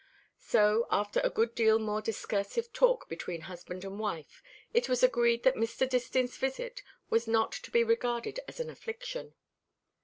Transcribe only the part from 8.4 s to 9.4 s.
as an affliction.